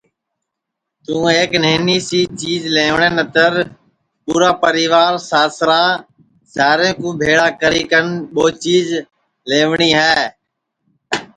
[1.03, 3.51] تو ایک نہنی سی چیج لئیوٹؔے نتر
[4.23, 5.81] پُورا پریوار ساسرا
[6.53, 8.85] سارے کُو بھیݪا کری کن ٻو چیج
[9.49, 10.17] لئیوٹؔی ہے